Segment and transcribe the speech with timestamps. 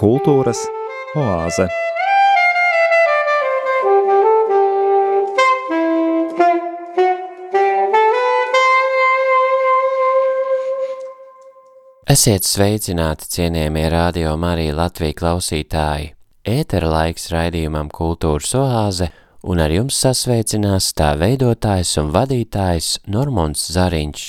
[0.00, 0.60] Kultūras
[1.18, 1.66] oāze.
[12.10, 16.10] Esiet sveicināti, cienījamie radio Marija Latvija klausītāji!
[16.44, 19.10] Ētera laiks raidījumam Kultūras oāze,
[19.50, 24.22] un ar jums sasveicinās tā veidotājs un vadītājs Normons Zariņš.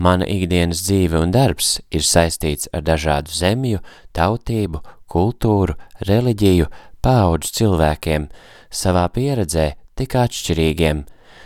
[0.00, 3.80] Mana ikdienas dzīve un darbs ir saistīts ar dažādu zemju,
[4.16, 4.80] tautību,
[5.10, 5.74] kultūru,
[6.06, 6.70] reliģiju,
[7.02, 8.28] paudžu cilvēkiem,
[8.70, 11.02] savā pieredzē tik atšķirīgiem.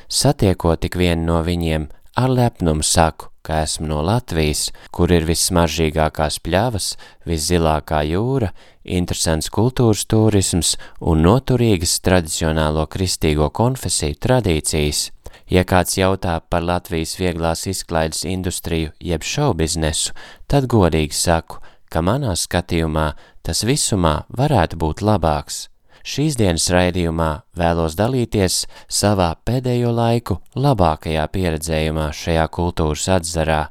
[0.09, 1.89] Satiekot tik vienu no viņiem,
[2.21, 6.95] ar lepnumu saku, ka esmu no Latvijas, kur ir vissmaržīgākās pļavas,
[7.29, 8.53] viszilākā jūra,
[8.85, 15.11] interesants kultūras turisms un noturīgas tradicionālo kristīgo konfesiju tradīcijas.
[15.53, 20.17] Ja kāds jautā par Latvijas vieglās izklaides industriju jeb šaubiznesu,
[20.49, 21.61] tad godīgi saku,
[21.93, 23.13] ka manā skatījumā
[23.45, 25.67] tas visumā varētu būt labāks.
[26.05, 33.63] Šīs dienas raidījumā vēlos dalīties savā pēdējo laiku labākajā pieredzējumā šajā kultūras atzarā.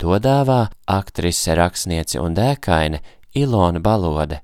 [0.00, 3.02] To dāvā aktrise, rakstniece un dēkaine
[3.36, 4.40] Ilona Balode.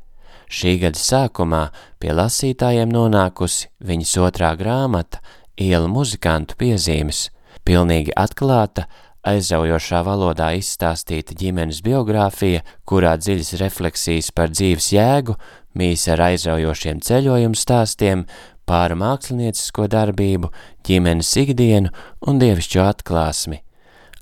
[0.53, 1.63] Šī gada sākumā
[2.03, 5.23] pie lasītājiem nonākusi viņas otrā grāmata
[5.61, 7.31] Iela muzikantu piezīmes,
[7.65, 8.87] pilnīgi atklāta,
[9.27, 15.37] aizraujošā valodā izstāstīta ģimenes biogrāfija, kurā dziļas refleksijas par dzīves jēgu
[15.79, 18.25] mīs ar aizraujošiem ceļojumu stāstiem,
[18.69, 20.51] pāra māksliniecisko darbību,
[20.87, 21.93] ģimenes ikdienu
[22.27, 23.61] un dievišķo atklāsmi.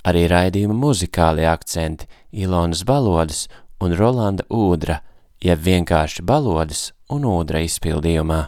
[0.08, 3.46] Arī raidījuma muzikālie akcenti Ilonas Balodas
[3.84, 5.00] un Rolanda Ūdra,
[5.44, 8.46] jeb vienkārši Balodas un Ūdra izpildījumā.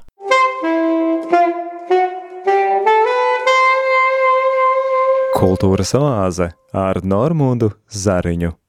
[5.41, 8.60] Kultūras oāze ar Normundu Zariņu.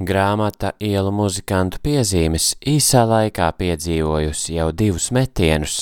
[0.00, 5.74] Grāmata ielu muzikantu piezīmes īsā laikā piedzīvojusi jau divus metienus.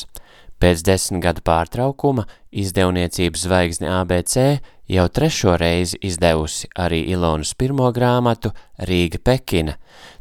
[0.61, 4.35] Pēc desmit gadu pārtraukuma izdevniecības zvaigzne ABC
[4.91, 8.51] jau trešo reizi izdevusi arī Ilonas pirmo grāmatu
[8.91, 9.77] Rīga Pekina.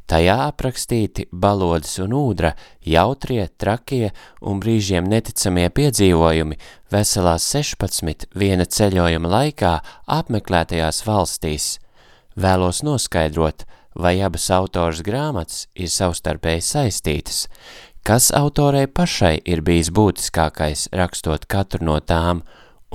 [0.06, 2.53] Tajā aprakstīti balodas un ūdra,
[2.86, 6.62] jautrie, trakie un brīžiem neticamie piedzīvojumi
[6.94, 9.75] veselās 16 viena ceļojuma laikā
[10.22, 11.75] apmeklētajās valstīs.
[12.40, 13.66] Vēlos noskaidrot,
[14.00, 17.44] vai abas autoras grāmatas ir savstarpēji saistītas,
[18.08, 22.44] kas autorei pašai ir bijis būtiskākais rakstot katru no tām,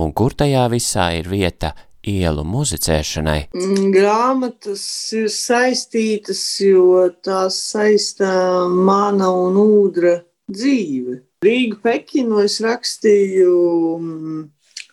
[0.00, 3.38] un kur tajā visā ir vieta ielu muzicēšanai?
[3.56, 4.84] Mm, grāmatas
[5.16, 8.34] ir saistītas, jo tās saistā
[8.68, 10.18] mana un ūdra
[10.50, 11.20] dzīve.
[11.44, 13.54] Rīgu Pekinu es rakstīju
[14.00, 14.44] mm,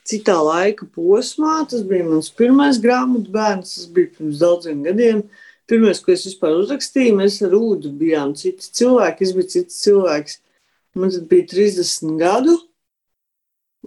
[0.08, 1.62] citā laika posmā.
[1.72, 5.24] Tas bija mans pirmais grāmatu bērns, tas bija pirms daudziem gadiem.
[5.24, 9.24] Uh, Pirmais, ko es vispār uzrakstīju, mēs ar ūdeni bijām citi cilvēki.
[9.24, 10.42] Es biju cits cilvēks.
[11.00, 12.58] Man tad bija 30 gadu,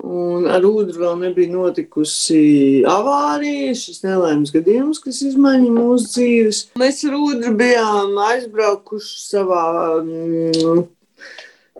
[0.01, 2.41] un ar ūdeni vēl nebija notikusi
[2.89, 6.63] avārija, šis nelaimes gadījums, kas izmainīja mūsu dzīves.
[6.81, 9.69] Mēs ar ūdeni bijām aizbraukuši savā
[10.01, 10.83] mm,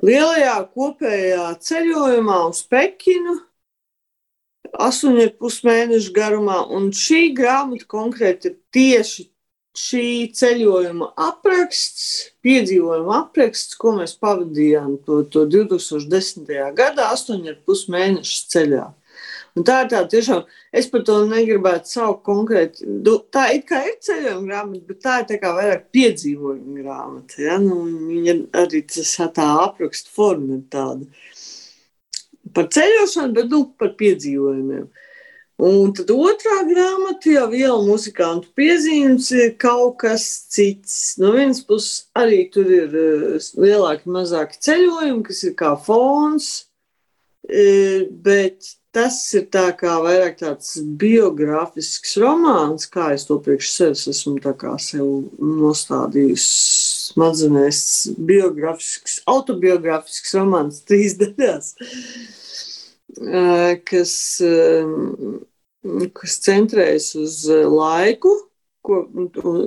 [0.05, 3.41] lielajā kopējā ceļojumā uz Pekinu.
[4.85, 9.31] Astoņi ar pus mēnešu garumā, un šī grāmata konkrēti ir tieši
[9.75, 16.51] šī ceļojuma apraksts, piedzīvojuma apraksts, ko mēs pavadījām to, to 2010.
[16.79, 18.87] gadā, 8,5 mēnešus ceļā.
[19.55, 20.43] Un tā ir tā tiešām,
[20.75, 22.87] es par to negribētu saukt konkrēti.
[23.35, 27.39] Tā it kā ir ceļojuma grāmata, bet tā ir tā kā vairāk piedzīvojuma grāmata.
[27.43, 27.61] Ja?
[27.63, 28.35] Nu, viņa
[28.65, 31.07] arī tas tā apraksta forma ir tāda.
[32.55, 34.89] Par ceļošanu, bet nu, par piedzīvojumiem.
[34.91, 35.05] Uh,
[35.63, 41.15] Un tad otrā grāmata jau viela muzikantu piezīmes ir kaut kas cits.
[41.23, 46.49] No vienas puses arī tur ir eh, lielāki, mazāki ceļojumi, kas ir kā fons,
[47.47, 54.07] eh, bet tas ir tā kā vairāk tāds biogrāfisks romāns, kā es to priekš sevis
[54.11, 54.43] esmu
[54.83, 55.07] sev
[55.39, 57.81] nostādījusi smadzenēs,
[58.19, 61.75] biogrāfisks, autobiogrāfisks romāns trīs daļās
[63.91, 64.15] kas,
[66.17, 68.33] kas centrējas uz laiku,
[68.85, 69.03] ko,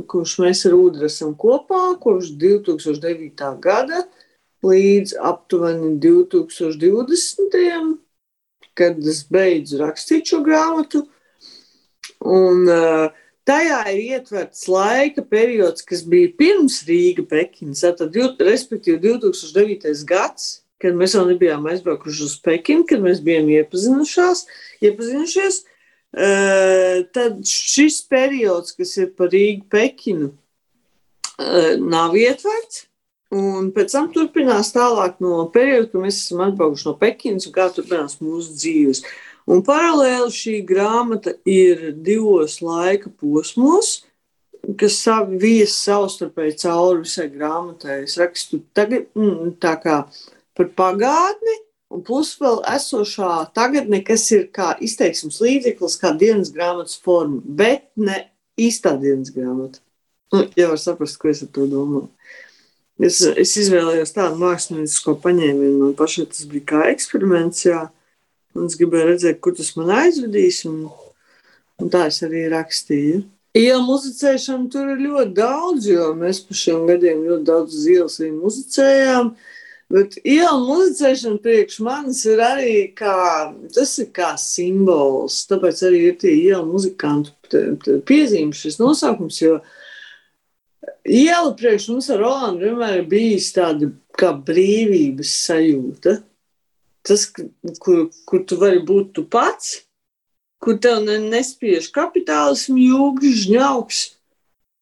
[0.10, 3.46] kurš mēs ar Udru esam kopā kopš 2009.
[3.62, 4.04] gada
[4.66, 7.96] līdz aptuveni 2020.
[8.78, 11.08] kad es beidzu rakstīt šo grāmatu.
[12.22, 12.68] Un,
[13.46, 20.06] tajā ir ietverts laika periods, kas bija pirms Rīga Pekinas, tātad, respektīvi 2009.
[20.06, 24.46] gads, kad mēs vēl nebijām aizbraukuši uz Pekinu, kad mēs bijām iepazinušās,
[24.86, 25.77] iepazinušies, Uh,
[26.16, 30.32] tad šis periods, kas ir par Rīgu, Pekinu,
[31.84, 32.86] nav ietverts.
[33.36, 37.66] Un pēc tam turpinās tālāk no perioda, kad mēs esam atbraukuši no Pekinas un kā
[37.76, 39.02] turpinās mūsu dzīves.
[39.52, 44.06] Un paralēli šī grāmata ir divos laika posmos,
[44.80, 45.02] kas
[45.40, 48.02] viesi savstarpēji cauri visai grāmatai.
[48.08, 50.02] Es rakstu tagad mm, tā kā
[50.58, 51.60] par pagātni,
[51.94, 57.88] un plus vēl esošā tagadne, kas ir kā izteiksmes līdzeklis, kā dienas grāmatas forma, bet
[57.96, 58.26] ne
[58.60, 59.80] īstā dienas grāmata.
[60.34, 62.10] Nu, jau var saprast, ko es ar to domāju.
[62.98, 65.78] Es, es izvēlējos tādu māksliniecisko paņēmienu.
[65.84, 67.62] Man pašai tas bija kā eksperiments.
[67.68, 67.86] Jā.
[68.58, 70.64] Un es gribēju redzēt, kur tas man aizvedīs.
[70.70, 70.88] Un,
[71.78, 73.22] un tā es arī rakstīju.
[73.58, 78.34] Iela muzicēšana tur ir ļoti daudz, jo mēs pa šiem gadiem ļoti daudz ielas arī
[78.36, 79.32] muzicējām.
[79.94, 83.16] Bet iela muzicēšana priekš manis ir arī kā,
[83.72, 85.46] tas ir kā simbols.
[85.48, 87.32] Tāpēc arī ir tie iela muzikantu
[88.08, 89.62] piezīmes šis nosaukums, jo
[91.08, 93.90] Iela priekš mums ar Rolandu vienmēr ir bijis tāda
[94.20, 96.18] kā brīvības sajūta.
[97.08, 97.24] Tas,
[97.80, 99.86] kur, kur tu vari būt tu pats,
[100.60, 104.02] kur tev nespiež kapitālismu jūgļu žņauks,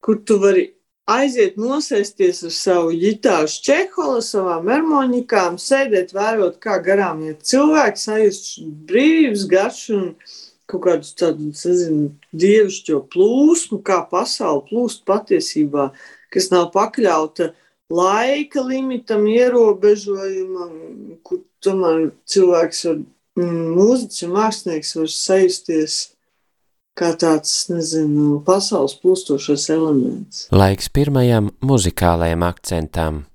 [0.02, 0.72] kur tu vari
[1.10, 8.50] aiziet nosēsties ar savu ģitāru čeholu, savām harmonikām, sēdēt, vērot, kā garām iet cilvēki, sajust
[8.90, 10.08] brīvības garšu un
[10.66, 15.92] kaut kādu tādu, nezinu, dievišķo plūsmu, kā pasauli plūst patiesībā.
[16.34, 17.52] Kas nav pakļauta
[17.94, 20.74] laika limitam, ierobežojumam,
[21.24, 23.00] kur tomēr cilvēks var,
[23.38, 26.00] mm, mūziķis un mākslinieks var sajusties
[26.96, 30.46] kā tāds, nezinu, pasaules plūstošais elements.
[30.56, 33.26] Laiks pirmajam muzikālajam akcentam.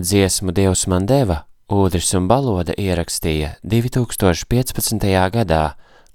[0.00, 1.42] Dziesmu Dievs man deva,
[1.72, 5.06] Ūdris un Baloda ierakstīja 2015.
[5.32, 5.62] gadā,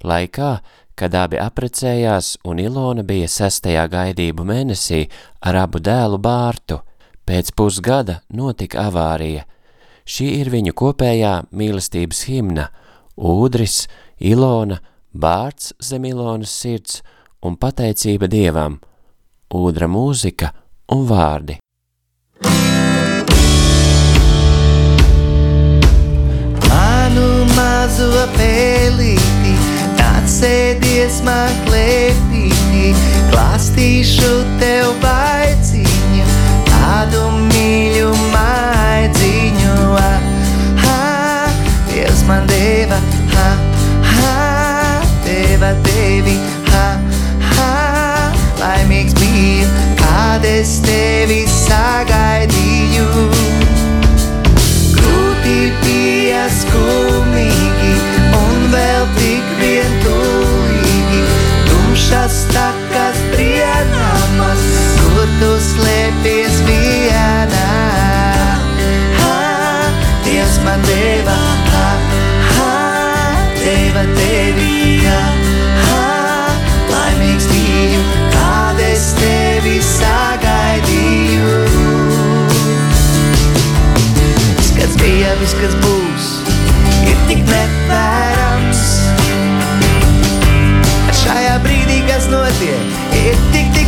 [0.05, 0.51] laikā,
[0.97, 5.05] kad abi aprecējās un Ilona bija sestajā gaidību mēnesī
[5.41, 6.81] ar abu dēlu Bārtu.
[7.27, 9.45] Pēc pusgada notika avārija.
[10.07, 12.69] Šī ir viņu kopējā mīlestības himna–
[13.17, 13.87] ūdris,
[14.21, 14.79] Ilona,
[15.17, 17.01] Bārts zem Ilonas sirds
[17.41, 18.77] un pateicība Dievam,
[19.49, 20.51] ūdra mūzika
[20.93, 21.57] un vārdi.
[26.69, 29.27] Manu mazo apelīti
[30.27, 32.49] Sēdies man klēpī,
[33.31, 36.25] klāstīšu tev baiciņu,
[36.67, 39.77] tādu mīļu maidziņu.
[40.83, 40.97] Ha,
[41.87, 42.99] Dievs man deva,
[45.57, 46.35] deva tevi,
[46.69, 46.99] ha,
[47.57, 49.65] ha, laimīgs biju,
[49.97, 53.07] kad es tevi sagaidīju.
[54.99, 56.86] Grūti bija skumīgi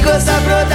[0.10, 0.69] tik tikko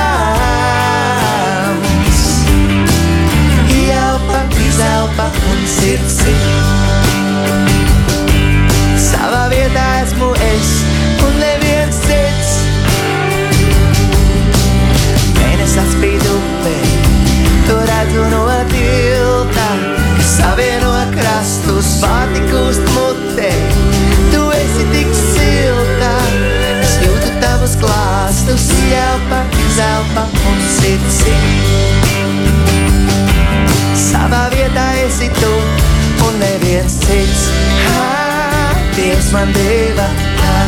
[36.75, 37.51] un neviens cits.
[37.87, 40.09] Ha, Dievs man deva,
[40.43, 40.61] ha,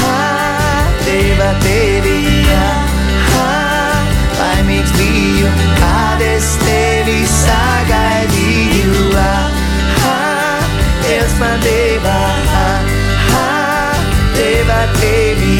[0.00, 2.68] ha, deva tevi, ha,
[3.32, 3.46] ha,
[4.38, 5.48] laimīgs biju,
[5.80, 9.08] kad es tevi sagaidīju.
[9.16, 9.32] Ha,
[10.02, 10.18] ha,
[11.06, 12.18] Dievs man deva,
[12.52, 12.68] ha,
[13.30, 13.46] ha,
[14.36, 15.57] deva tevi,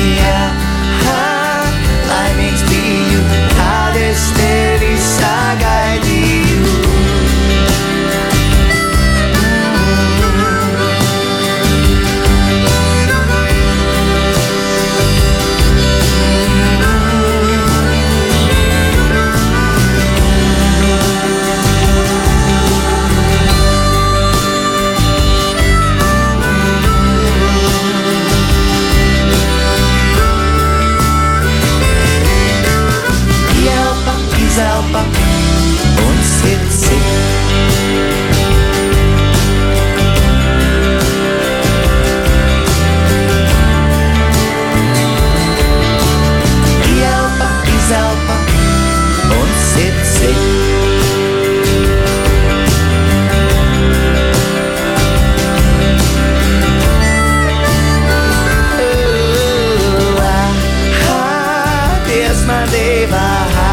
[62.72, 63.26] deva,
[63.56, 63.72] ha,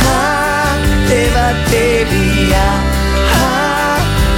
[0.00, 0.20] ha,
[1.08, 2.68] deva, devijā,
[3.32, 3.48] ha,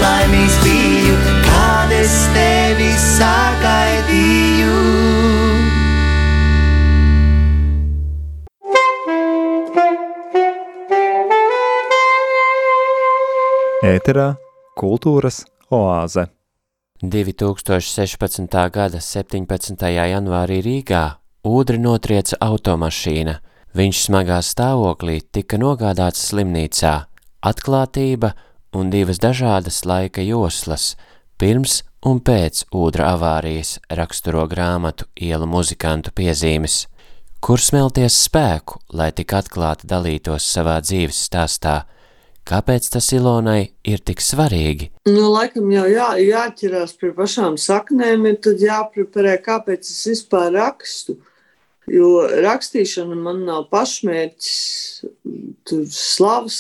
[0.01, 4.79] laimīgs biju, kad es tevi sagaidīju.
[13.87, 14.31] Ēterā
[14.81, 16.27] kultūras oāze.
[17.05, 18.57] 2016.
[18.73, 19.85] gada 17.
[19.93, 21.05] janvārī Rīgā
[21.47, 23.37] ūdri notrieca automašīna.
[23.77, 26.95] Viņš smagā stāvoklī tika nogādāts slimnīcā.
[27.45, 28.31] Atklātība
[28.73, 30.95] un divas dažādas laika joslas
[31.37, 36.87] pirms un pēc ūdra avārijas raksturo grāmatu ielu muzikantu piezīmes.
[37.45, 41.83] Kur smelties spēku, lai tik atklāti dalītos savā dzīves stāstā?
[42.49, 44.89] Kāpēc tas Ilonai ir tik svarīgi?
[45.11, 51.21] Nu, laikam jau jā, jāķerās pie pašām saknēm, ir tad jāpreparē, kāpēc es vispār rakstu.
[51.87, 54.55] Jo rakstīšana man nav pašmērķis,
[55.67, 56.57] tur slavas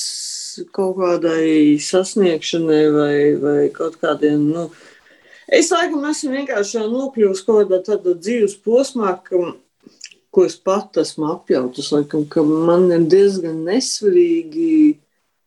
[0.75, 4.69] kaut kādai sasniegšanai vai, vai kaut kādiem, nu,
[5.51, 9.51] es laikam esmu vienkārši nokļuvusi kaut kādā tādā dzīves posmā, ka,
[10.31, 14.95] ko es pat esmu apjautas, laikam, ka man ir diezgan nesvarīgi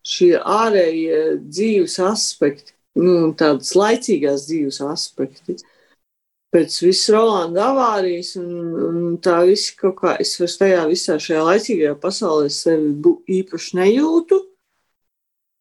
[0.03, 5.55] šie ārējie dzīves aspekti, nu, tādas laicīgās dzīves aspekti.
[6.49, 8.53] Pēc visas Rolanda avārijas un,
[8.87, 13.77] un tā visa kaut kā es vairs tajā visā šajā laicīgajā pasaulē sevi bu, īpaši
[13.77, 14.39] nejūtu.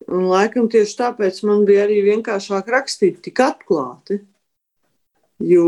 [0.08, 4.22] Un laikam tieši tāpēc man bija arī vienkāršāk rakstīt tik atklāti.
[5.44, 5.66] Jo,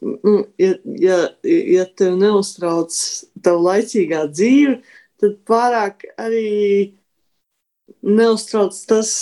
[0.00, 2.96] nu, ja, ja, ja tev neuztrauc
[3.44, 4.78] tava laicīgā dzīve,
[5.20, 6.96] tad pārāk arī
[8.02, 9.12] neuztrauc tas,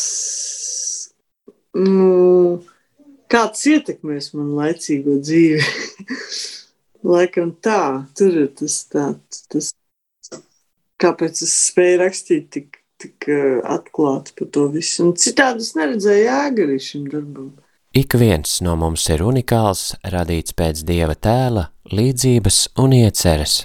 [1.75, 2.62] nu,
[3.33, 5.62] kāds ietekmēs man laicīgo dzīvi.
[7.16, 9.71] Laikam tā, tur ir tas tāds, tas,
[11.02, 15.04] kāpēc es spēju rakstīt tik, tik uh, atklāti par to visu.
[15.06, 17.54] Un citādi es neredzēju jēga arī šim darbam.
[17.97, 23.62] Ik viens no mums ir unikāls, radīts pēc dieva tēla, līdzības un ieceres.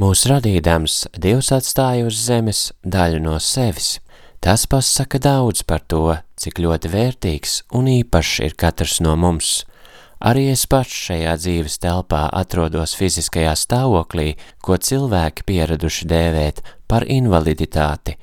[0.00, 3.96] Mūsu radīdams Dievs atstāja uz zemes daļu no sevis–
[4.40, 9.60] Tas pasaka daudz par to, cik ļoti vērtīgs un īpašs ir katrs no mums.
[10.20, 18.18] Arī es pats šajā dzīves telpā atrodos fiziskajā stāvoklī, ko cilvēki pieraduši dēvēt par invaliditāti,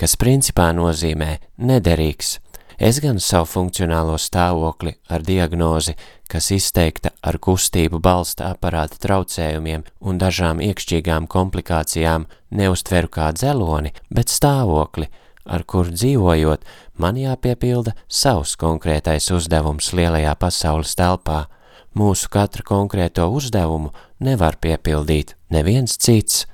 [0.00, 2.38] kas principā nozīmē nederīgs.
[2.80, 5.92] Es gan savu funkcionālo stāvokli ar diagnozi,
[6.24, 14.32] kas izteikta ar kustību balsta aparāta traucējumiem un dažām iekšķīgām komplikācijām, neustveru kā dzeloni, bet
[14.32, 15.10] stāvokli,
[15.44, 16.64] ar kur dzīvojot,
[16.98, 21.46] man jāpiepilda savs konkrētais uzdevums lielajā pasaules telpā.
[21.98, 23.92] Mūsu katra konkrēto uzdevumu
[24.24, 26.46] nevar piepildīt neviens cits.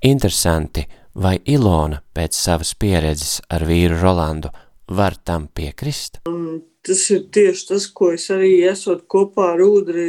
[0.00, 4.52] Interesanti, vai Ilona pēc savas pieredzes ar vīru Rolandu
[4.88, 6.22] var tam piekrist?
[6.86, 10.08] Tas ir tieši tas, ko es arī esot kopā ar Ūdri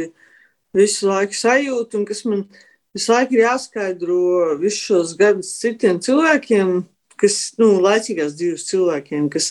[0.76, 2.46] visu laiku sajūtu, un kas man
[2.94, 4.20] visu laiku ir jāskaidro
[4.62, 6.78] visus šos gadus citiem cilvēkiem,
[7.20, 9.50] kas, nu, laicīgās dzīves cilvēkiem, kas,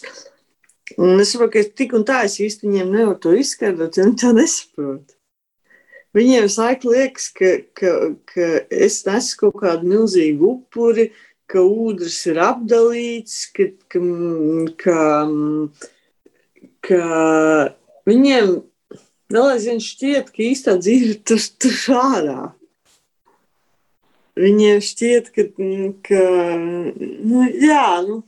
[0.97, 4.21] un es saprotu, ka tik un tā es īsti viņiem nevaru to izskaidrot, jo viņi
[4.23, 5.15] to nesaprot.
[6.17, 7.91] Viņiem visu laiku liekas, ka, ka,
[8.31, 11.11] ka es nesu kaut kādu milzīgu upuri,
[11.49, 14.01] ka ūdens ir apdalīts, ka, ka,
[14.81, 14.97] ka,
[16.85, 17.03] ka
[18.09, 18.55] viņiem
[19.29, 22.39] vēl aizvien šķiet, ka īstā dzīve tur, tur ārā.
[24.39, 25.45] Viņiem šķiet, ka,
[26.07, 26.25] ka
[26.57, 28.21] nu, jā, nu,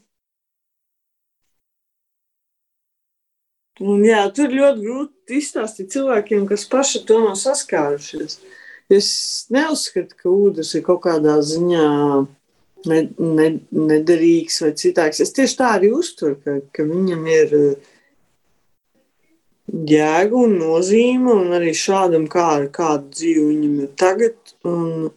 [3.82, 8.38] Un, jā, tur ļoti grūti izstāstīt cilvēkiem, kas paši to nav saskārušies.
[8.94, 9.08] Es
[9.53, 11.88] neuzskatu, ka ūdens ir kaut kādā ziņā
[12.91, 15.24] ne, ne, nederīgs vai citāks.
[15.24, 17.56] Es tieši tā arī uzturu, ka, ka viņam ir
[19.72, 24.56] jēga un nozīme, un arī šādam, kā, kādu dzīvi viņam ir tagad.
[24.68, 25.10] Un,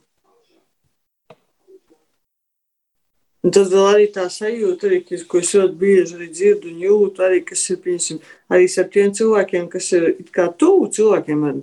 [3.45, 6.79] Un tad vēl arī tā sajūta, arī, kas, ko es ļoti bieži arī dzirdu un
[6.81, 8.23] jūtu, arī, kas ir, piemēram,
[8.57, 11.59] arī ar tiem cilvēkiem, kas ir kā tuvu cilvēkiem, ar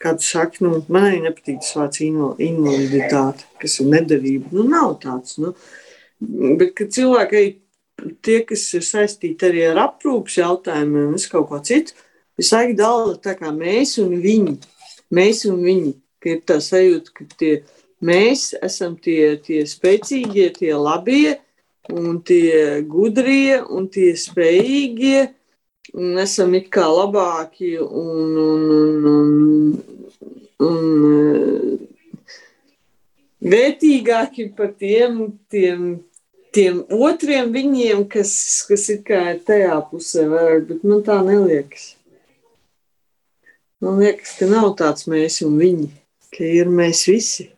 [0.00, 4.48] kādu saka, nu, man arī nepatīk tas vārds invaliditāte, kas ir nedarība.
[4.54, 5.52] Nu, nav tāds, nu,
[6.56, 7.44] bet, kad cilvēki,
[8.24, 11.96] tie, kas ir saistīti arī ar aprūpas jautājumiem, es kaut ko citu,
[12.40, 14.56] es laiku dala tā kā mēs un viņi,
[15.14, 17.52] mēs un viņi, ka ir tā sajūta, ka tie,
[17.98, 21.34] Mēs esam tie, tie spēcīgie, tie labie,
[21.90, 25.24] un tie gudrie, un tie spējīgie,
[25.98, 31.78] un esam it kā labāki, un, un, un, un, un
[33.40, 35.98] vērtīgāki par tiem, tiem,
[36.54, 38.32] tiem otriem viņiem, kas,
[38.68, 41.94] kas ir kā tajā pusē vairāk, bet man tā neliekas.
[43.82, 45.92] Man liekas, ka nav tāds mēs un viņi,
[46.34, 47.50] ka ir mēs visi.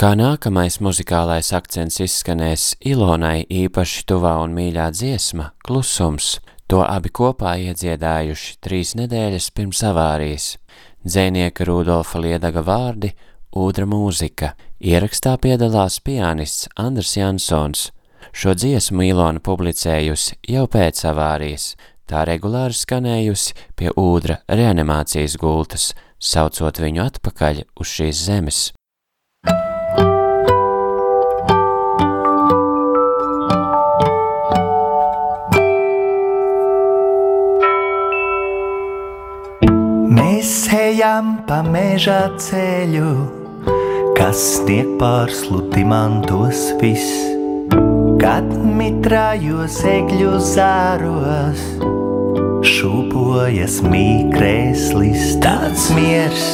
[0.00, 6.38] Kā nākamais muzikālais akcents izskanēs Ilonai īpaši tuvā un mīļā dziesma– Klusums.
[6.72, 10.46] To abi kopā iedziedājuši trīs nedēļas pirms avārijas.
[11.04, 13.12] Dzēnieka Rudolfa Liedaga vārdi–
[13.60, 14.54] Ūdra mūzika.
[14.80, 17.90] Ierakstā piedalās pianists Andrs Jansons.
[18.32, 21.74] Šo dziesmu Ilona publicējusi jau pēc avārijas.
[22.08, 28.70] Tā regulāri skanējusi pie ūdra reanimācijas gultas, saucot viņu atpakaļ uz šīs zemes.
[40.72, 43.10] Ejam pa meža ceļu,
[44.16, 47.26] kas snieg pārsludinājos viss.
[48.20, 51.60] Kad mitrājos egļu zāros,
[52.64, 56.46] šūpojas mīkrēslis, tāds miers,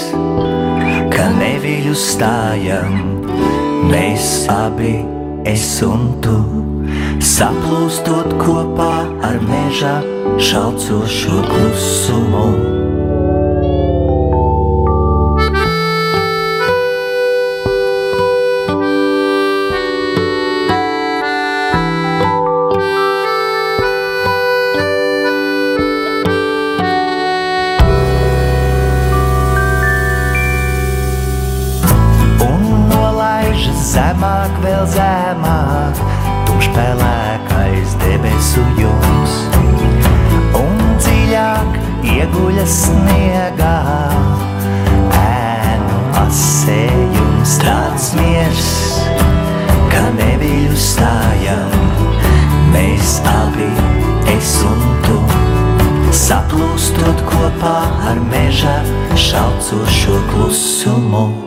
[1.14, 2.98] ka neviļu stājam,
[3.86, 4.96] mēs abi
[5.46, 6.40] es un tu.
[7.22, 10.00] Saplūstot kopā ar meža
[10.42, 12.85] šaucošo klusumu.
[59.16, 61.45] 少做说不诉梦。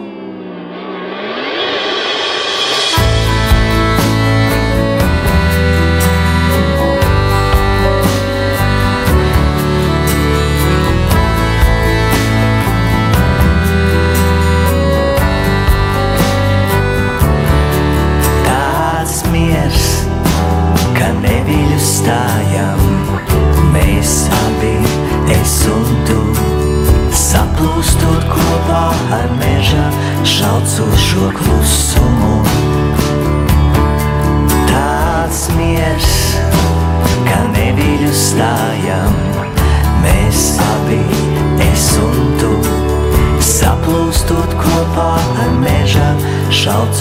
[46.79, 46.99] Pēc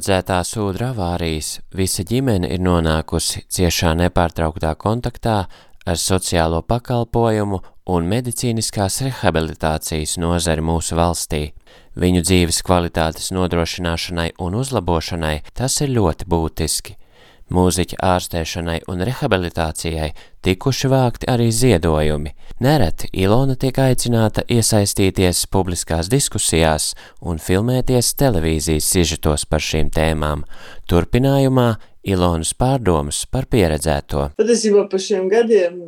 [0.00, 5.44] pieredzētās ūdra avārijas visa ģimene ir nonākusi ciešā nepārtrauktā kontaktā
[5.84, 7.60] ar sociālo pakalpojumu
[7.92, 11.52] un medicīniskās rehabilitācijas nozari mūsu valstī.
[12.00, 16.96] Viņu dzīves kvalitātes nodrošināšanai un uzlabošanai tas ir ļoti būtiski–
[17.50, 20.12] Mūziķa ārstēšanai un rehabilitācijai
[20.46, 22.30] tikuši vākti arī ziedojumi.
[22.62, 30.44] Nereti Ilona tiek aicināta iesaistīties publiskās diskusijās un filmēties televīzijas sižetos par šīm tēmām.
[30.86, 31.72] Turpinājumā
[32.06, 34.30] Ilonas pārdomas par pieredzēto.
[34.38, 35.80] Patiesībā par šiem gadiem,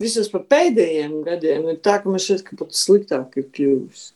[0.00, 4.10] vismaz par pēdējiem gadiem, ir tā, ka man šķiet, ka pat sliktāk ir kļuvis.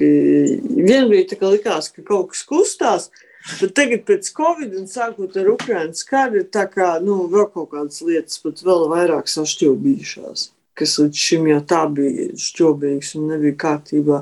[0.00, 3.10] Vienbrīd tā kā likās, ka kaut kas kustās,
[3.48, 7.70] Bet tagad, pēc Covid un sākot ar Ukraiņas karu, ir tā kā nu, vēl kaut
[7.72, 13.56] kādas lietas, pat vēl vairāk sašķobījušās, kas līdz šim jau tā bija šķobīgas un nebija
[13.64, 14.20] kārtībā.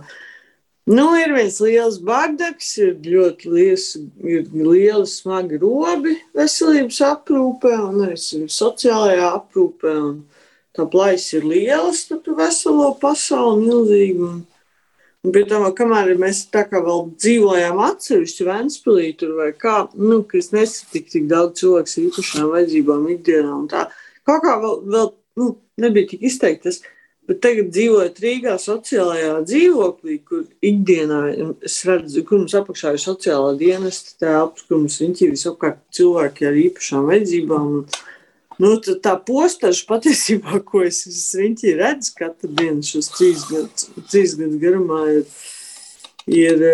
[0.88, 3.88] Nu, ir viens liels bardaks, ir ļoti liels,
[4.24, 8.16] ir lieli smagi robi veselības aprūpē un arī
[8.54, 9.96] sociālajā aprūpē.
[10.06, 10.22] Un
[10.78, 14.30] tā plaisa ir liela starp veselo pasauli milzīgi.
[15.26, 19.80] Un, Un pie tam, kamēr mēs tā kā vēl dzīvojām atsevišķi Vēnspilī tur vai kā,
[19.98, 23.88] nu, ka es nesatiku tik daudz cilvēku ar īpašām vajadzībām ikdienā un tā.
[24.28, 25.10] Kaut kā vēl, vēl
[25.42, 25.48] nu,
[25.82, 26.80] nebija tik izteiktas.
[27.28, 31.18] Bet tagad dzīvojot Rīgā sociālajā dzīvoklī, kur ikdienā
[31.66, 36.62] es redzu, kur mums apakšā ir sociālā dienesta telpas, kur mums ir visapkārt cilvēki ar
[36.62, 37.74] īpašām vajadzībām.
[38.58, 41.04] Nu, tā postaža patiesībā, ko es
[41.38, 45.26] riņķī redzu katru dienu šos trīs gadus, trīs gadus garumā, ir,
[46.26, 46.64] ir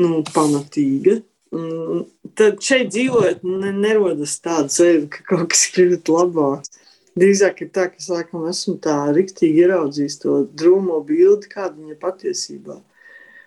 [0.00, 1.18] nu, pamatīga.
[1.54, 2.06] Un
[2.38, 6.72] tad šeit dzīvojot, ne, nerodas tāda sajūta, ka kaut kas kļūst labāk.
[7.14, 11.98] Drīzāk ir tā, ka es laikam esmu tā riktīgi ieraudzījis to drūmo bildi, kāda viņa
[12.02, 12.80] patiesībā.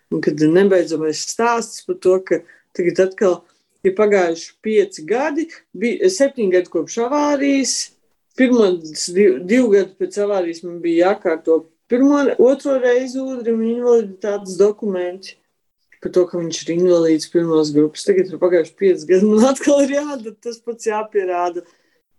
[0.07, 2.39] Un kad ir nebeidzamais stāsts par to, ka
[2.75, 3.56] tagad atkal ir
[3.95, 7.73] pagājuši pieci gadi, bija septiņi gadi kopš avārijas,
[8.37, 14.57] pirmo div, divu gadu pēc avārijas man bija jākārto pirmo, otro reizi ūdri un invaliditātes
[14.59, 15.37] dokumenti
[16.03, 18.05] par to, ka viņš ir invalīds pirmās grupas.
[18.05, 21.63] Tagad ir pagājuši pieci gadi, man atkal ir jādara tas pats jāpierāda,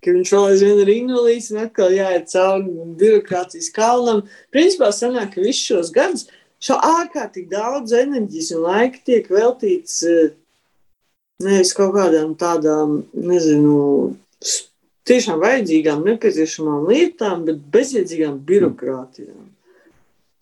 [0.02, 4.24] ka viņš vēl aizvien ir invalīds un atkal jāiet cauri birokrātijas kalnam.
[4.54, 6.26] Principā sanāk, ka visus šos gadus
[6.62, 10.32] šo ārkārtīgi daudz enerģijas un laika tiek veltīts eh,
[11.42, 14.16] nevis kaut kādām tādām, nezinu,
[15.08, 19.46] tiešām vajadzīgām, nepieciešamām lietām, bet bezjēdzīgām birokrātijām.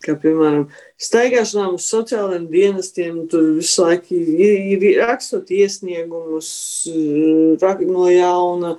[0.05, 0.67] Kā piemēram,
[1.01, 6.51] staigāšanām uz sociālajiem dienestiem, tur visu laiku ir, ir rakstot iesniegumus
[6.87, 8.77] no jauna,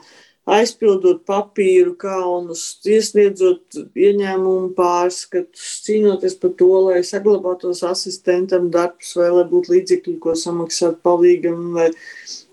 [0.48, 9.44] aizpildot papīru kalnus, iesniedzot ieņēmumu pārskatus, cīnoties par to, lai saglabātos asistentam darbs, vai lai
[9.50, 11.90] būtu līdzekļi, ko samaksāt palīgam, vai,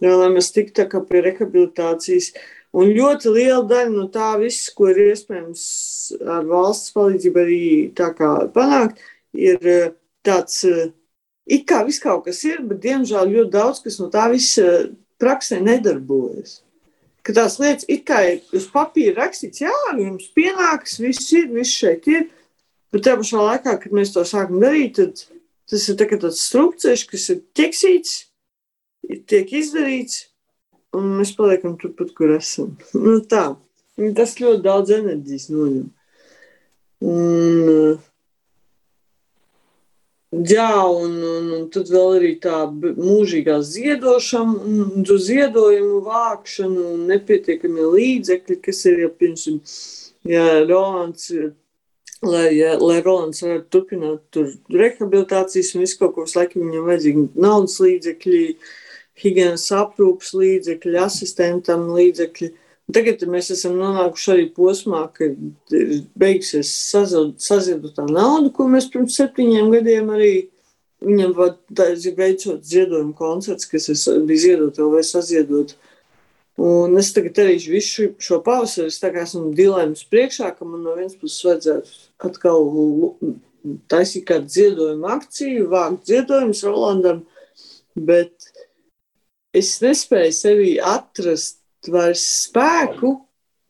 [0.03, 2.33] vai lai mēs tiktu pie rehabilitācijas.
[2.75, 5.63] Un ļoti liela daļa no tā viss, ko ir iespējams
[6.27, 7.63] ar valsts palīdzību arī
[7.95, 8.99] tā kā panākt,
[9.39, 9.93] ir eh,
[10.27, 10.91] tāds, eh,
[11.47, 14.91] it kā viss kaut kas ir, bet diemžēl ļoti daudz kas no tā viss eh,
[15.23, 16.65] praksē nedarbojas.
[17.25, 21.73] Ka tās lietas it kā ir uz papīra rakstīts, jā, jums pienāks, viss ir, viss
[21.73, 22.29] šeit ir,
[22.93, 25.25] bet tajā pašā laikā, kad mēs to sākam darīt, tad
[25.71, 28.15] tas ir tā tāds strupceļš, kas ir ķeksīts,
[29.31, 30.27] tiek izdarīts,
[30.95, 32.75] un mēs paliekam turpat, kur esam.
[32.93, 33.55] Nu, tā.
[34.19, 35.87] Tas ļoti daudz enerģijas noņem.
[37.05, 37.99] Un,
[40.49, 48.61] jā, un, un, un tad vēl arī tā mūžīgā ziedošana, ziedojumu vākšana un nepietiekamie līdzekļi,
[48.65, 49.61] kas ir, ja, piemēram,
[50.29, 51.31] ja Rolands
[52.25, 57.25] lai, ja, lai Rolands varētu turpināt tur rehabilitācijas un visu kaut ko, laiku viņam vajadzīgi
[57.45, 58.43] naudas līdzekļi,
[59.25, 62.51] higienas aprūpas līdzekļi, asistentam līdzekļi.
[62.93, 65.39] Tagad mēs esam nonākuši arī posmā, kad
[66.21, 70.33] beigsies saziedotā nauda, ko mēs pirms septiņiem gadiem arī
[71.05, 71.33] viņam
[72.19, 73.89] veicot ziedojumu koncerts, kas
[74.29, 75.73] bija ziedot vai saziedot.
[76.61, 80.85] Un es tagad arī visu šo pavasari, es tā kā esmu dilēmas priekšā, ka man
[80.85, 81.97] no vienas puses vajadzētu
[82.29, 82.69] atkal
[83.91, 87.25] taisīt kādu ziedojumu akciju, vākt ziedojumus Rolandam,
[87.97, 88.53] bet
[89.57, 93.17] es nespēju sevī atrast vairs spēku,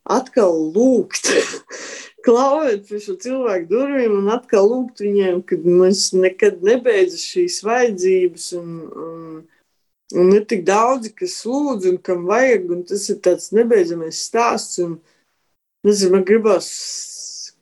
[0.04, 1.30] atkal lūgt,
[2.26, 8.46] klauvēt pie šo cilvēku durvīm un atkal lūgt viņiem, ka mums nekad nebeidzas šīs vajadzības
[8.60, 9.24] un, un,
[10.20, 14.80] un ir tik daudzi, kas lūdz un kam vajag, un tas ir tāds nebeidzamais stāsts,
[14.84, 14.98] un
[15.84, 16.70] nezinu, man gribas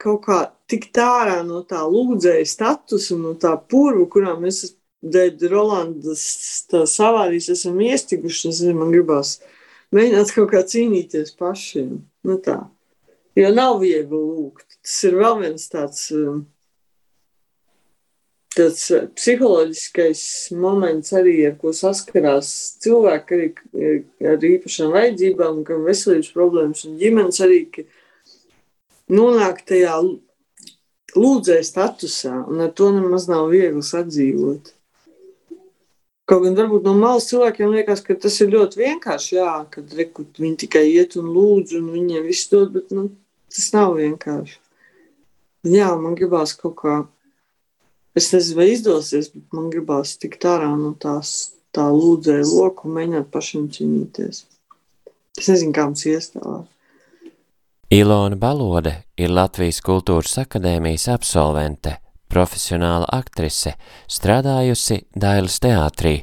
[0.02, 0.38] kaut kā
[0.70, 4.64] tikt ārā no tā lūdzēja statusa no tā purva, kurā mēs
[5.02, 6.22] dēļ Rolandas
[7.02, 8.52] avārijas esam iestiguši.
[8.76, 9.38] Man gribās
[9.94, 12.00] mēģināt kaut kā cīnīties pašiem.
[12.26, 12.58] Nu tā.
[13.38, 14.66] Jo nav viegli lūgt.
[14.82, 16.42] Tas ir vēl viens tāds, um,
[18.52, 20.24] tāds uh, psiholoģiskais
[20.58, 22.50] moments, arī ar ko saskarās
[22.84, 23.46] cilvēki arī
[24.34, 27.62] ar īpašām vajadzībām, kam veselības problēmas un ģimenes arī,
[29.12, 29.96] nonāk tajā
[31.16, 34.72] lūdzēja statusā, un ar to nemaz nav viegli sadzīvot.
[36.30, 40.28] Kaut gan varbūt no malas cilvēkiem liekas, ka tas ir ļoti vienkārši, jā, kad rekut,
[40.38, 43.08] viņi tikai iet un lūdz un viņiem viss dod, bet nu,
[43.50, 44.60] tas nav vienkārši.
[45.72, 46.94] Jā, man gribās kaut kā,
[48.18, 52.96] es nezinu, vai izdosies, bet man gribās tikt ārā no tās tā lūdzēja loku un
[52.98, 54.44] mēģināt pašiem cīnīties.
[55.38, 56.68] Es nezinu, kā mums iestāvāt.
[57.92, 61.98] Ilona Balode ir Latvijas Kultūras akadēmijas absolvente
[62.32, 63.76] profesionāla aktrise,
[64.08, 66.22] strādājusi Dailas teātrī,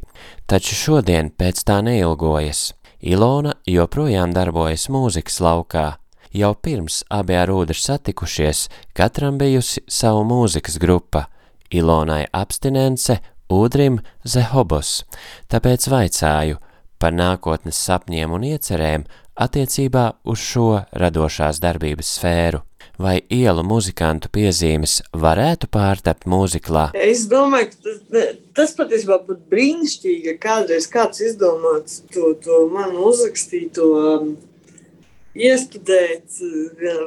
[0.50, 2.74] taču šodien pēc tā neilgojas.
[3.00, 5.88] Ilona joprojām darbojas mūzikas laukā.
[6.36, 11.28] Jau pirms abi ar ūdri satikušies, katram bijusi savu mūzikas grupa.
[11.72, 13.20] Ilonai abstinence,
[13.50, 15.04] ūdrim zehobos,
[15.50, 16.60] tāpēc vaicāju
[17.00, 19.06] par nākotnes sapņiem un iecerēm
[19.40, 22.66] attiecībā uz šo radošās darbības sfēru.
[23.00, 26.90] Vai ielu muzikantu piezīmes varētu pārtapt mūziklā?
[26.94, 33.08] Es domāju, ka tas, tas patiesībā būtu brīnišķīgi, ja kādreiz kāds izdomāts to, to manu
[33.10, 34.32] uzrakstīto um,
[35.38, 36.40] iestudēt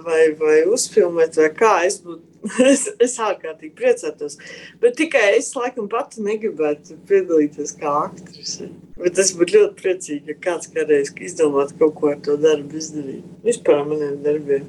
[0.07, 2.29] vai, vai uzfilmēt, vai kā es būtu.
[2.59, 4.35] Es, es ārkārtīgi priecātos.
[4.83, 8.67] Bet tikai es laikam pati negribētu piedalīties kā aktrise.
[8.99, 13.23] Bet tas būtu ļoti priecīgi, ja kāds kādreiz izdomātu kaut ko ar to darbu izdarīt.
[13.47, 14.67] Vispār maniem darbiem.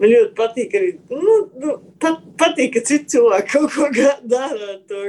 [0.00, 3.88] Man ļoti patīk arī, nu, nu, pat, patīk, ka citi cilvēki kaut ko
[4.24, 5.02] dara ar to,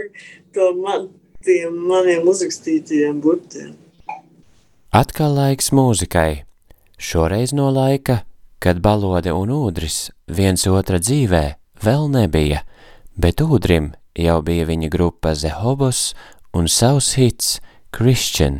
[0.52, 1.06] to man,
[1.46, 3.72] tiem maniem uzrakstītajiem burtiem.
[4.92, 6.44] Atkal laiks mūzikai.
[7.00, 8.26] Šoreiz no laika,
[8.60, 11.46] kad balode un ūdris viens otra dzīvē
[11.82, 12.66] vēl nebija,
[13.16, 16.12] bet ūdrim jau bija viņa grupa Zehobos
[16.54, 17.62] un savs hits
[17.96, 18.60] Christian.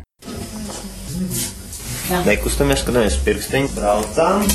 [2.24, 4.48] Nekustamies, kad mēs pirkstiņu braucām.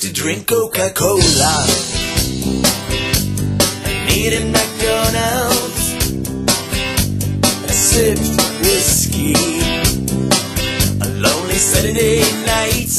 [0.00, 1.66] To drink Coca-Cola
[3.84, 5.94] and eat McDonald's.
[7.42, 8.20] I sipped
[8.60, 9.34] whiskey
[11.00, 12.92] a lonely Saturday night.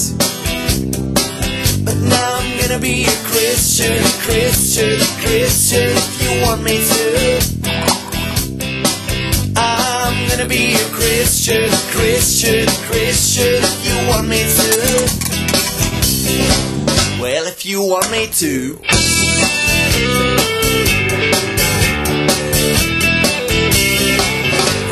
[1.85, 7.39] But now I'm gonna be a Christian, Christian, Christian if you want me to.
[9.55, 15.27] I'm gonna be a Christian, Christian, Christian if you want me to.
[17.19, 18.79] Well, if you want me to.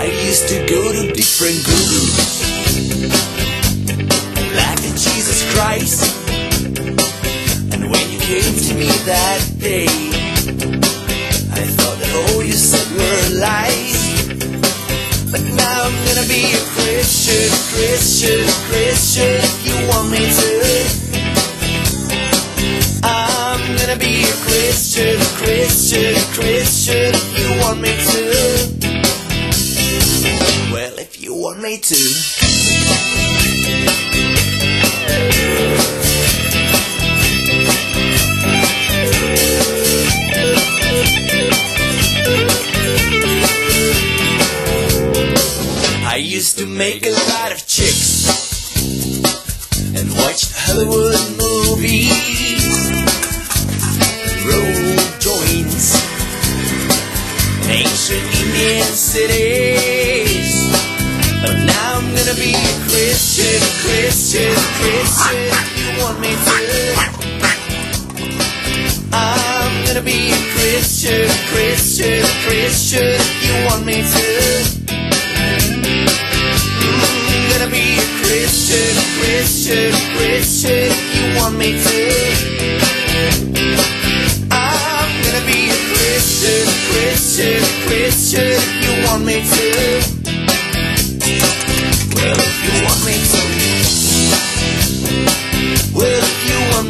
[0.01, 2.41] I used to go to different gurus,
[4.57, 6.01] like a Jesus Christ.
[7.71, 9.85] And when you came to me that day,
[11.53, 13.84] I thought that all you said were lies.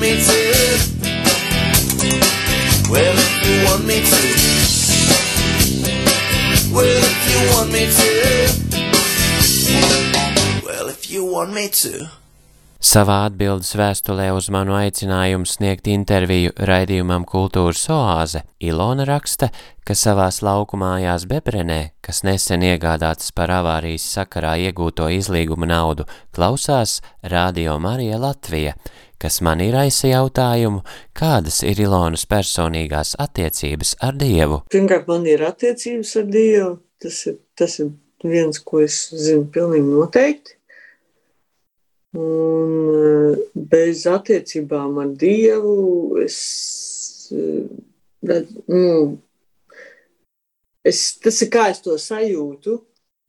[0.05, 0.41] Me to.
[2.91, 4.21] Well, if you want me to.
[6.75, 8.11] Well, if you want me to.
[10.65, 12.07] Well, if you want me to.
[12.85, 19.49] Savā atbildes vēstulē uz manu aicinājumu sniegt interviju raidījumam Kultūras oāze Ilona raksta,
[19.81, 26.99] ka savās lauku mājās Bebrenē, kas nesen iegādātas par avārijas sakarā iegūto izlīguma naudu, klausās
[27.25, 28.75] Radio Marija Latvija,
[29.21, 30.83] kas man ir aisa jautājumu,
[31.17, 34.63] kādas ir Ilonas personīgās attiecības ar Dievu.
[34.73, 36.73] Pirmkārt, man ir attiecības ar Dievu.
[37.01, 37.91] Tas ir, tas ir
[38.25, 40.55] viens, ko es zinu pilnīgi noteikti.
[42.15, 43.39] Un eh,
[43.73, 46.37] bez attiecībām ar Dievu es,
[47.35, 47.65] eh,
[48.23, 49.17] redz, nu,
[50.85, 52.77] es, tas ir kā es to sajūtu,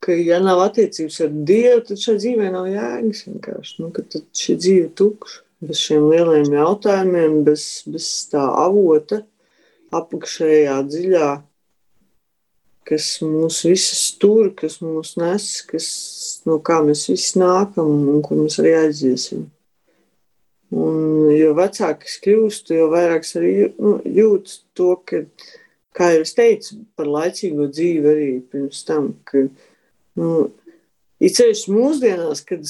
[0.06, 3.76] ka ja nav attiecības ar Dievu, tad šai dzīvē nav jēgas vienkārši.
[3.82, 5.42] Nu, ka tad šī dzīve tukša.
[5.64, 9.22] Bez šiem lieliem jautājumiem, bez, bez tā avota
[9.96, 11.28] apakšējā dziļā,
[12.86, 15.86] kas mūs visus tur, kas mūs nes, kas,
[16.46, 19.46] no kā mēs visi nākam un kur mēs arī aiziesim.
[20.76, 25.22] Un jo vecāk es kļūstu, jo vairāk arī nu, jūtu to, ka,
[25.96, 30.30] kā jau es teicu, par laicīgo dzīvi arī pirms tam, ka nu,
[31.16, 32.66] Ir ceļš mūsdienās, kad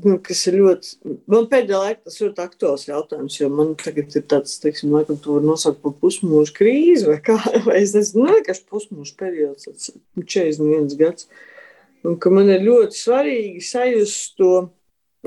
[0.00, 0.94] nu, kas ir ļoti,
[1.28, 5.34] man pēdējā laikā tas ļoti aktuāls jautājums, jo man tagad ir tāds, teiksim, laikam, to
[5.36, 9.68] var nosaukt par pusmūžu krīzi vai kā, vai es nezinu, nu, vienkārši pusmūžu periods,
[10.16, 11.28] 41 gads.
[12.00, 14.54] Un ka man ir ļoti svarīgi sajust to,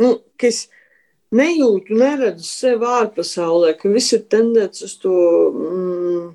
[0.01, 0.63] nu, ka es
[1.37, 5.19] nejūtu, neredzu sevi ārpasaulē, ka viss ir tendēts uz to,
[5.53, 6.25] mm,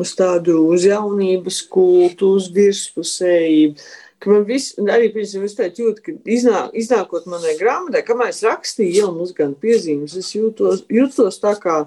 [0.00, 6.02] uz tādu, uz jaunības kultu, uz virspusējību ka man viss, arī pirms es teicu, jūt,
[6.04, 11.54] ka iznāk, iznākot manai grāmatai, kamēr es rakstīju, mums gan piezīmes, es jūtos, jūtos tā
[11.60, 11.82] kā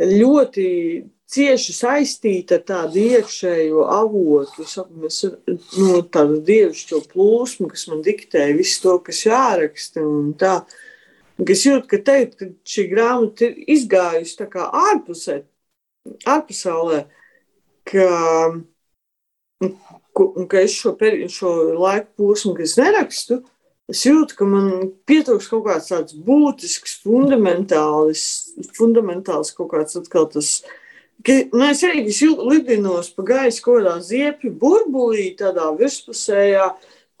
[0.00, 0.68] ļoti
[1.34, 4.66] cieši saistīta ar tādu iekšējo avotu,
[5.00, 5.20] mēs,
[5.78, 10.58] nu, tādu dievišķo plūsmu, kas man diktē visu to, kas jāraksta un tā.
[11.50, 15.40] Es jūtu, ka teikt, ka šī grāmata ir izgājusi tā kā ārpusē,
[16.30, 17.00] ārpasaulē,
[17.90, 18.06] ka
[20.22, 21.50] un ka es šo, peri, šo
[21.80, 23.40] laiku posmu, kad es nerakstu,
[23.90, 24.70] es jūtu, ka man
[25.08, 28.24] pietrūks kaut kāds tāds būtisks, fundamentāls,
[28.78, 30.56] fundamentāls kaut kāds atkal tas.
[31.24, 36.68] Ka, nu, es arī lidinos pa gaisu kaut kādā ziepju burbulī, tādā virspusējā,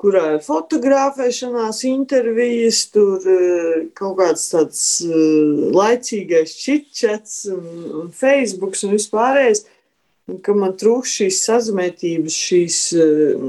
[0.04, 7.64] kurā ir fotografēšanās, intervijas, tur eh, kaut kāds tāds eh, laicīgais čitčets un,
[8.02, 9.64] un Facebook un vispārējais
[10.44, 13.46] ka man trūkst šīs sazmētības, šīs, eh,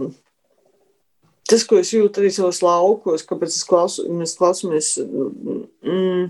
[1.47, 6.29] tas, ko es jūtu arī savos laukos, kāpēc klausu, mēs klausāmies mm,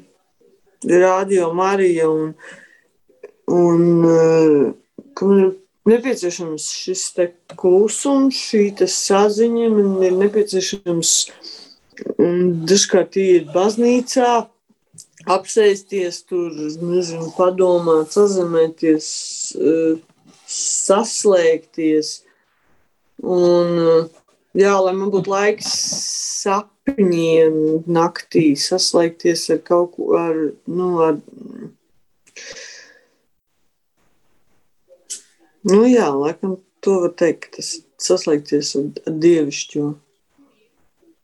[0.91, 2.33] radio Marija un,
[3.49, 4.73] un eh,
[5.17, 5.53] ka man ir
[5.95, 11.15] nepieciešams šis te klusums, šī te saziņa, man ir nepieciešams
[12.69, 14.31] dažkārt iet baznīcā,
[15.31, 19.05] apsēsties tur, nezinu, padomāt, sazemēties,
[19.55, 19.95] uh,
[20.55, 22.19] saslēgties.
[23.23, 24.09] Un,
[24.57, 25.71] jā, lai man būtu laiks
[26.43, 31.19] sapņiem naktī, saslēgties ar kaut ko, ar, nu, ar,
[35.71, 39.91] nu jā, laikam to var teikt, tas saslēgties ar, ar dievišķo.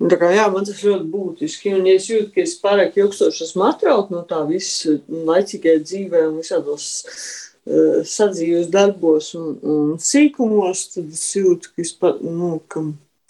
[0.02, 1.76] Tā kā, jā, man tas ļoti būtiski.
[1.78, 6.24] Un, ja es jūtu, ka es pārāk ilgstoši esmu atraukt no tā visa laicīgajā dzīvē
[6.32, 12.56] un visādos Eh, sadzīves darbos un, un sīkumos, tad es jūtu, ka es, pa, nu,
[12.71, 12.84] ka,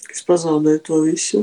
[0.06, 1.42] ka es pazaudēju to visu.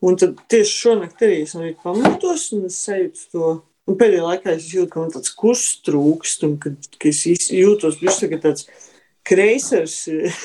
[0.00, 3.50] Un tad tieši šonakt arī es arī pamotos un es sajūtu to.
[3.90, 7.98] Un pēdējā laikā es jūtu, ka man tāds kurs trūkst un ka, ka es jūtos
[8.00, 8.68] bišķi tagad tāds
[9.26, 9.96] kreisers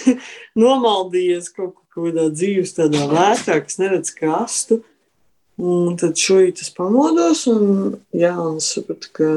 [0.59, 4.81] nomaldījies kaut kādā dzīves tādā vētrā, kas neredz kastu.
[5.55, 9.29] Un tad šorīt es pamodos un jā, un sapratu, ka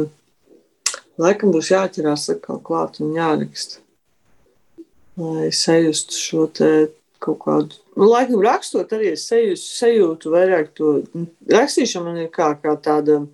[1.18, 3.82] Laikam būs jāķerās atkal klāt un jāraksta.
[5.18, 6.70] Lai sajustu šo te
[7.18, 10.92] kaut kādu, nu, laikam rakstot arī es sajūtu, sajūtu vairāk to,
[11.50, 13.24] rakstīšana man ir kā, kā tāda,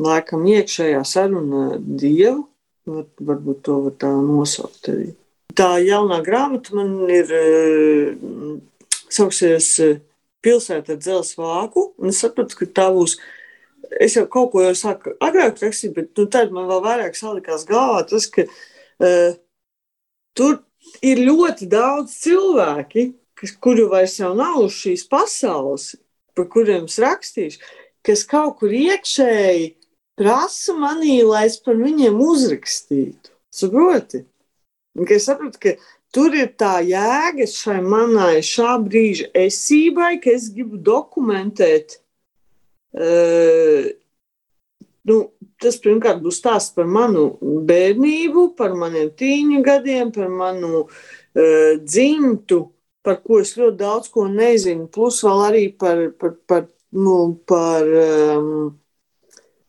[0.00, 2.46] laikam iekšējā saruna Dievu,
[2.88, 5.10] var, varbūt to var tā nosaukt arī.
[5.56, 7.34] Tā jaunā grāmata man ir,
[9.12, 9.74] sauksies
[10.40, 13.18] Pilsēta ar dzelzs vāku, un es sapratu, ka tā būs
[13.98, 17.66] es jau kaut ko jau sāku agrāk rakstīt, bet nu, tad man vēl vairāk salikās
[17.68, 19.32] galvā tas, ka uh,
[20.36, 20.60] tur
[21.04, 25.92] ir ļoti daudz cilvēki, kas, kuru vairs jau nav uz šīs pasaules,
[26.36, 27.60] par kuriem es rakstīšu,
[28.06, 29.70] kas kaut kur iekšēji
[30.20, 33.32] prasa manī, lai es par viņiem uzrakstītu.
[33.50, 34.24] Saproti?
[34.98, 35.72] Un, es saprotu, ka
[36.14, 41.99] tur ir tā jēga šai manai šā brīža esībai, ka es gribu dokumentēt
[45.10, 45.20] nu,
[45.60, 47.30] tas pirmkārt būs stāsts par manu
[47.68, 52.64] bērnību, par maniem tīņu gadiem, par manu uh, dzimtu,
[53.06, 57.16] par ko es ļoti daudz ko nezinu, plus vēl arī par, par, par, nu,
[57.48, 58.68] par um,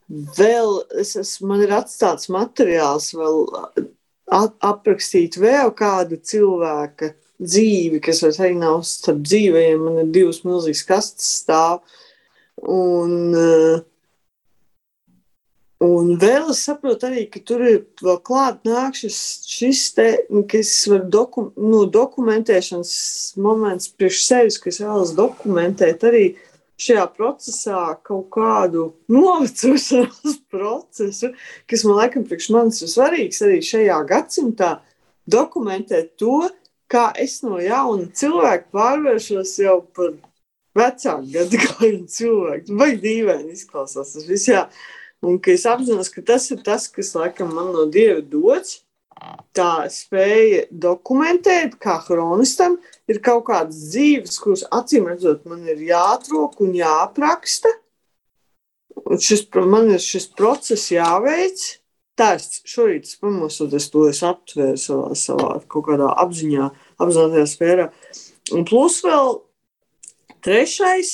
[0.09, 8.19] vēl, es esmu, man ir atstāts materiāls vēl at, aprakstīt vēl kādu cilvēka dzīvi, kas
[8.25, 12.01] vairs arī nav starp dzīvējiem, man ir divas milzīgas kastes stāv, uh,
[12.61, 13.81] Un, eh,
[15.81, 19.17] un vēl es saprotu arī, ka tur ir vēl klāt nāk šis,
[19.49, 20.07] šis te,
[20.51, 22.93] kas var doku, nu, dokumentēšanas
[23.41, 26.25] moments priekš sevis, kas vēlas dokumentēt arī
[26.81, 31.33] šajā procesā kaut kādu novecošanās procesu,
[31.69, 34.75] kas man laikam priekš manis ir svarīgs arī šajā gadsimtā,
[35.29, 36.49] dokumentēt to,
[36.91, 40.13] kā es no jauna cilvēka pārvēršos jau par
[40.77, 42.77] vecāku gadagājumu cilvēku.
[42.79, 44.67] Vai dīvaini izklausās tas viss, jā.
[45.21, 48.81] Un ka es apzinos, ka tas ir tas, kas laikam man no Dieva dots.
[49.53, 52.79] tā spēja dokumentēt, kā chronistam,
[53.11, 57.69] ir kaut kādas dzīves, kuras acīm redzot, man ir jāatrok un jāapraksta.
[59.05, 61.61] Un šis, man ir šis process jāveic.
[62.17, 66.67] Tā es šorīt pamosoties, to es aptvēru savā, savā kaut kādā apziņā,
[67.01, 67.87] apzinātajā sfērā.
[68.57, 69.37] Un plus vēl
[70.43, 71.11] trešais,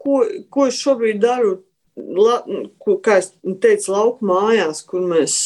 [0.00, 1.58] ko, ko es šobrīd daru,
[1.96, 2.40] la,
[2.82, 3.32] ko, kā es
[3.62, 5.36] teicu, lauku mājās, kur mēs,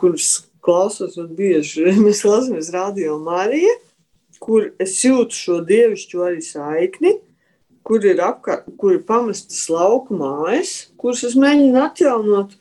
[0.00, 0.30] kuras
[0.62, 3.74] klausos bieži, mēs klausāmies radio Marija,
[4.42, 7.16] kur es jūtu šo dievišķo arī saikni,
[7.86, 12.56] kur ir, apkārt, kur ir pamestas lauku mājas, kuras es mēģinu atjaunot,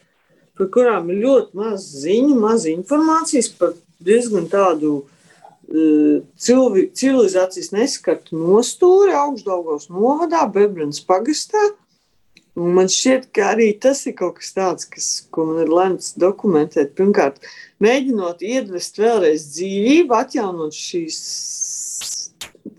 [0.57, 5.20] par kurām ir ļoti maz ziņu, maz informācijas par diezgan tādu uh,
[5.71, 11.71] cilvi, civilizācijas neskartu nostūri augšdaugos novadā, Bebrans pagastā.
[12.59, 16.11] Un man šķiet, ka arī tas ir kaut kas tāds, kas, ko man ir lemts
[16.19, 16.91] dokumentēt.
[16.97, 17.39] Pirmkārt,
[17.83, 21.21] mēģinot iedvest vēlreiz dzīvību, atjaunot šīs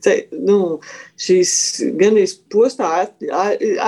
[0.05, 0.59] te, nu,
[1.21, 1.55] šīs
[2.01, 2.93] gan arī postā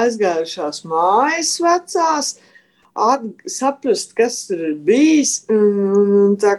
[0.01, 2.35] aizgājušās mājas vecās,
[2.95, 5.81] at, saprast, kas tur ir bijis, un,
[6.25, 6.57] un tā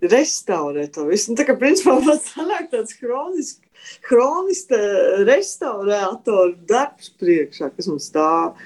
[0.00, 1.30] kā restaurēt to visu.
[1.30, 3.60] Un tā kā principā man sanāk tāds hronisks,
[4.08, 4.78] hronista
[5.28, 8.56] restaurētoru darbs priekšā, kas mums stāv.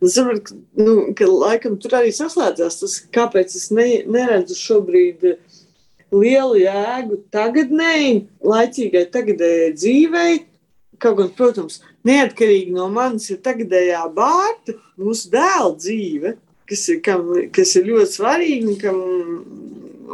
[0.00, 5.26] Es saprotu, nu, ka laikam tur arī saslēdzās tas, kāpēc es ne, neredzu šobrīd
[6.10, 10.38] lielu jēgu tagadnēji, laicīgai tagadējai dzīvei.
[11.00, 16.34] Kaut gan, protams, neatkarīgi no manis ir tagadējā bārta, mūsu dēla dzīve,
[16.68, 18.98] kas ir, kam, kas ir ļoti svarīga un, kam,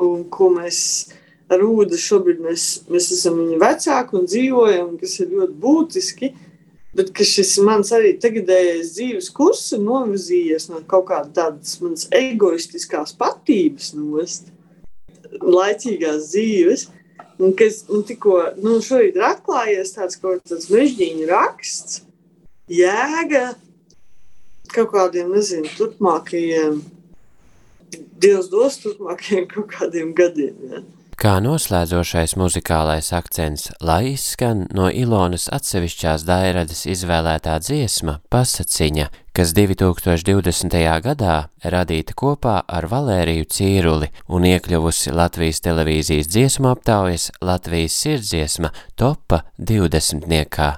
[0.03, 0.81] un ko mēs
[1.53, 6.33] ar Ūdu šobrīd mēs, mēs esam viņa vecāki un dzīvojam, kas ir ļoti būtiski.
[6.97, 13.91] Bet šis mans arī tagadējais dzīves kurs ir novirzījies no kaut kādas manas egoistiskās patības
[13.99, 14.49] nost
[15.43, 16.87] laicīgās dzīves.
[17.37, 22.01] Un kas un tikko nu, šorīt ir atklājies tāds kaut kāds mežģīņu raksts,
[22.73, 23.51] jēga
[24.73, 26.81] kaut kādiem, nezinu, turpmākajiem,
[27.95, 30.57] Dievs dos turpmākajiem kaut kādiem gadiem.
[30.71, 30.85] Ja.
[31.17, 40.77] Kā noslēdzošais muzikālais akcents, lai izskan no Ilonas atsevišķās dairades izvēlētā dziesma Pasaciņa, kas 2020.
[41.07, 49.47] gadā radīta kopā ar Valēriju Cīruli un iekļuvusi Latvijas televīzijas dziesmu aptaujas Latvijas sirdziesma topa
[49.57, 50.29] 20.
[50.29, 50.75] niekā.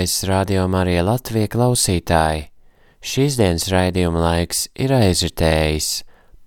[0.00, 2.46] Dārgais radio Marija Latvija klausītāji,
[3.04, 5.88] šīs dienas raidījuma laiks ir aizritējis.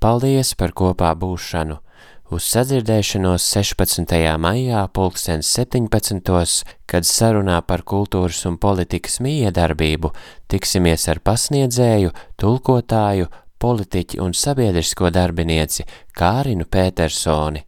[0.02, 1.78] Paldies par kopā būšanu!
[2.34, 4.16] Uz sadzirdēšanos 16.
[4.42, 6.66] maijā pulkstens 17.
[6.90, 10.10] kad sarunā par kultūras un politikas miedarbību
[10.50, 12.10] tiksimies ar pasniedzēju,
[12.42, 13.30] tulkotāju,
[13.62, 15.86] politiķi un sabiedrisko darbinieci
[16.18, 17.68] Kārinu Pētersoni.